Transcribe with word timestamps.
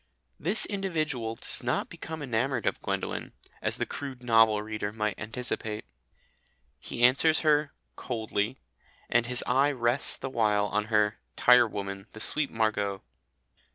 This 0.39 0.65
individual 0.65 1.35
does 1.35 1.61
not 1.61 1.87
become 1.87 2.23
enamoured 2.23 2.65
of 2.65 2.81
Gwendolen, 2.81 3.33
as 3.61 3.77
the 3.77 3.85
crude 3.85 4.23
novel 4.23 4.63
reader 4.63 4.91
might 4.91 5.19
anticipate. 5.19 5.85
He 6.79 7.03
answers 7.03 7.41
her 7.41 7.71
"coldly," 7.95 8.57
and 9.11 9.27
his 9.27 9.43
eye 9.45 9.71
rests 9.71 10.17
the 10.17 10.27
while 10.31 10.65
on 10.65 10.85
her 10.85 11.19
"tirewoman, 11.35 12.07
the 12.13 12.19
sweet 12.19 12.49
Margot." 12.49 13.03